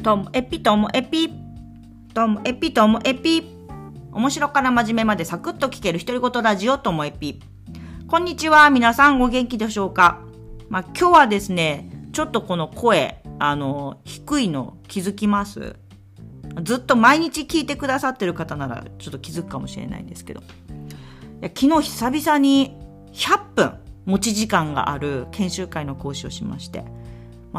[0.00, 1.30] ともエピともエピ
[2.14, 3.44] ともエピともエピ。
[4.12, 7.40] 面白から真面目までサクッと聞ける独り言ラジオともエピ。
[8.08, 10.22] こんにちは皆さんお元気でしょうか？
[10.68, 15.76] まあ、今日はですねちょっとこの声あの低いの気づきます？
[16.62, 20.42] ずっと毎日聞いてくださってる方ならちょっと気づくかもしれないんですけど。
[21.42, 22.74] 昨日久々に
[23.12, 23.72] 100分
[24.06, 26.84] 持ち時間がある研修会の講師をしまして。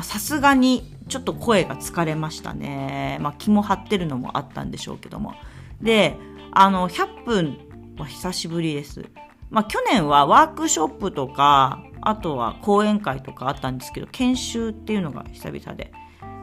[0.01, 3.17] さすがにちょっと声が疲れましたね。
[3.21, 5.33] まあ、気も張ってるのもあったんでしょうけども。
[5.81, 6.17] で、
[6.53, 7.57] あの、100分
[7.97, 9.05] は久しぶりです。
[9.49, 15.91] まあ、去年はワークショップとか、あとは講演会とかあったんですけど、研修っていうのが久々で。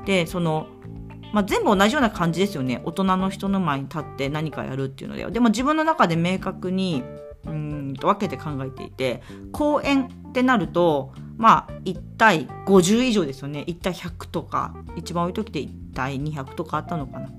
[0.05, 0.67] で、その、
[1.33, 2.83] まあ、全部同じような感じですよね。
[2.85, 5.25] 大人の人の前に立って何かやるっていうので。
[5.31, 7.03] でも自分の中で明確に、
[7.47, 17.31] うんと分けて考えていて、講演ってなると、まあ1対50以上ですよね1対100とか一番多い時で1対200とかあったのかな。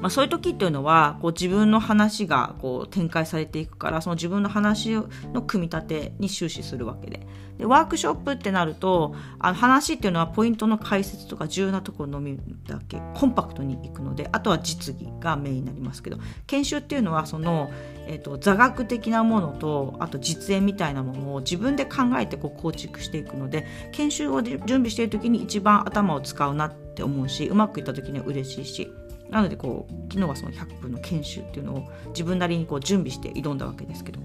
[0.00, 4.92] まあ、そういう時っていうのはこう自分の話がこう展開されていくからその自分の話
[5.32, 7.26] の組み立てに終始するわけで
[7.60, 17.70] でワークショップってなるとあの話っていうのはポイントの解説とか重要なところのみだけコンパクトにいくのであとは実技がメインになりますけど研修っていうのはその、
[18.06, 28.90] えーと、座学的なものとあと実演みたいなものを自分で考えてこう構築していくので研修を準備している時に一番頭を使うなって思うしうまくいった時には嬉しいし。
[29.30, 34.20] なのでこう昨日はその100分の研修っていうのを自分なりにこう準備して挑んだわけですけど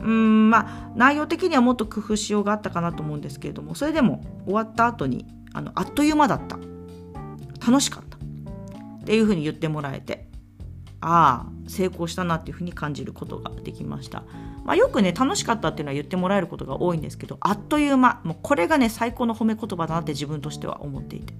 [0.00, 6.58] うんまあ内容的にはもっと工夫しようがあったかなと思うんですけれどもそれでも終わった後にあのあっという間だった。
[7.64, 8.16] 楽しかった。
[8.16, 10.28] っていうふうに言ってもらえて。
[11.04, 14.22] ああ成功したなっていうふうに感じることができました、
[14.64, 18.20] まあ、よくね楽しかったっていうのは言ってもらえることが多いんですけどあっという間。
[18.22, 21.34] もうこれがね最高の褒め言葉だなって自分としては思っていて。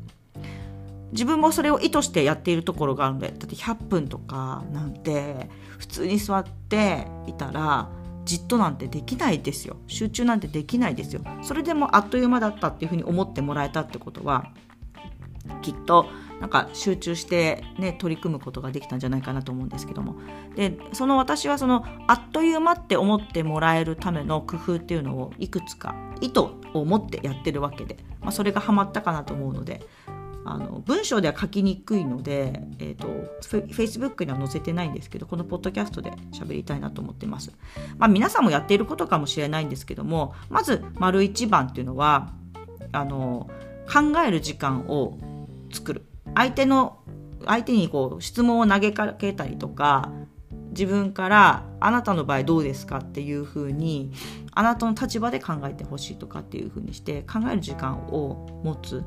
[1.12, 7.88] 自分もそれを意図してやっているところがあるのでだって100分とかなんて普通に座っていたら
[8.24, 9.76] じっとなんてできないですよ。
[9.88, 11.22] 集中なんてできないですよ。
[11.42, 14.52] それでもあっという間だったっていうふうに思ってもらえたってことは
[15.60, 16.06] きっと
[16.40, 20.16] なんか集中してね取り組むことができたんじゃないかなと思うんですけども。
[20.54, 26.40] でその私はそのあっという間って思ってもらえるための工夫っていうのをいくつか意図
[26.74, 29.86] を持ってやってるわけで、まあ、それがハマったかなと思うので
[30.44, 33.06] あの文章では書きにくいので、えーと、
[33.46, 37.52] フェイスブックには載せてないんですけどこのポッドキャストで喋りたいなと思ってます、
[37.96, 42.32] まあ、皆さんもやっていることかもしれないんですけどもまず丸一番っていうのは
[42.90, 43.48] あの
[43.86, 45.18] 考える時間を
[45.72, 46.98] 作る相手の
[47.46, 50.10] 相手にこう質問を投げかけたりとか
[50.70, 54.12] 自分から「あなたの場合どうですか?」っていうふうに
[54.52, 59.02] あなたの立場で考えてほしいとかっていうふうにして考える時間を持つ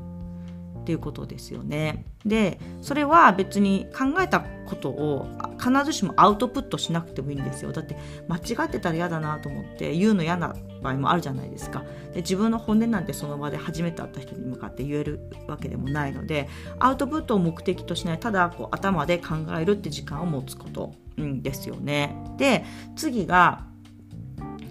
[0.86, 2.04] っていうことですよね。
[2.24, 5.26] でそれは別に考えたことを
[5.58, 7.96] 必ずしもアウトプットしなくてもいいんですよだって
[8.28, 16.48] 間違ってたら嫌だなと思って言うの嫌な場合もあるじゃないですかで自分の本音なんてその場で初めて会った人に向かって言えるわけでもないので
[16.80, 22.16] アウトプットを目的としないただこう頭で考えるって時間を持つこと、うん、ですよね。
[22.36, 22.64] で
[22.96, 23.64] 次が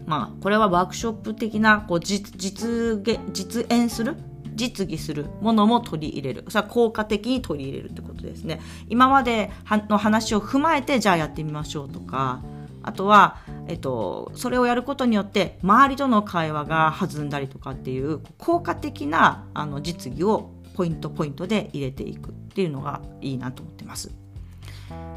[0.05, 4.17] まあこれはワークショップ的なこう実実演する
[4.55, 6.45] 実技するものも取り入れる。
[6.49, 8.59] それは効果的に取り入れるってことですね。
[8.89, 9.51] 今まで
[9.89, 12.41] の話を踏まえて、じゃあやってみましょうとか、
[12.85, 24.11] あとは、えっと、それをやることによって周りとの会話が弾んだりとかっていう効果的なあの実技をポイントポイントで入れていくっていうのがいいなと思ってます。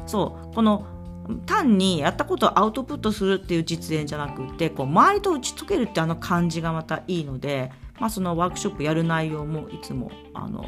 [0.07, 0.87] そうこの
[1.45, 10.63] 単にやったことをアウトプットするっていう実演じゃなくてこう周りと打ち解けるってあの感じがまたいいのでまあ、そのワークショップやる内容もいつもあの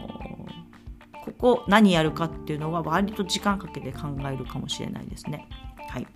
[1.23, 5.47] ここ何やるかっていうのは割と時間かけて考えるかもしれないですね。
[5.89, 6.07] はい、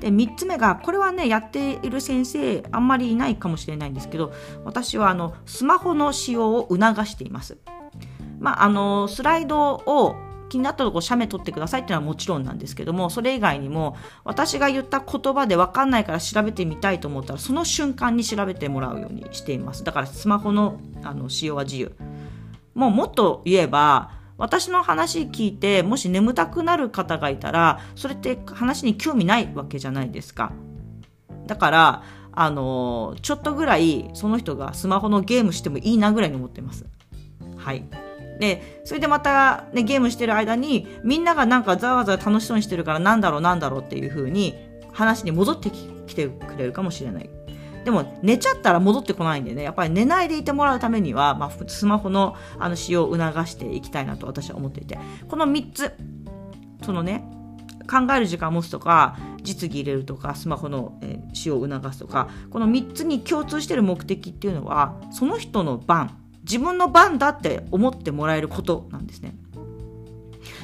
[0.00, 4.32] で3つ目がこれはねやっている先生あんまりいないかもしれないんですけど
[4.64, 7.58] 私はあのスマホの使用を促しています。
[8.38, 10.16] まあ、あのスライドを
[10.52, 19.82] 気になったとこ写メ撮ってくださいっていうのはもちろんなんですけどもそれ以外にも私が言った言葉で分かんないから調べてみたいと思ったらその瞬間に調べてもらうようにしています。
[19.82, 21.92] だからスマホのあの使用は自由。
[22.74, 30.52] もうもっと言えば私の話聞いてもし眠たくなる方がいたらそれって話に興味ないわけじゃないですか。
[31.46, 32.02] だから
[32.32, 36.84] あのちょっとぐらいその人がスマホのゲームしてもいいなぐらいに思ってます。
[37.56, 38.11] はい。
[38.38, 44.54] でそれでまた、ね、ゲームしてる間にみんながなんかざわざわ楽しそうにしてるからなんだろうなんだろうっていう風に
[44.92, 47.30] 話に戻ってきてくれるかもしれない。
[47.84, 55.92] でも寝ちゃったら戻ってこないんでね、やっぱり寝ないでいてもらうためには、まあ、スマホのあの使用を促していきたいなと私は思っていて、この3つ、
[56.84, 57.24] そのね、
[57.90, 61.00] 考える時間を持つとか、実技入れるとか、スマホの、
[61.32, 69.34] 使用を促すとか、この3つに共通してる目的っていうのは、その人の番、自分の番だって思ってもらえることなんですね。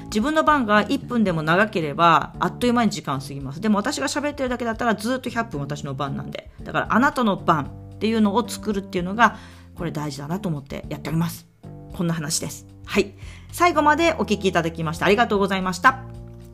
[0.07, 3.61] 自分の番が1分でも長ければあっという間に時間過ぎます。
[3.61, 6.51] でも私が喋ってるだけだったらずっと100分私の番なんで。
[6.63, 9.37] だからあなたの番っていうのを作るっていうのが
[9.75, 11.47] これ大事だなと思ってやっております。
[11.95, 12.67] こんな話です。
[12.87, 13.15] はい。
[13.53, 16.01] 最後までお聞きいただきましてありがとうございました。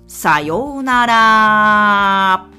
[0.06, 2.53] さようなら。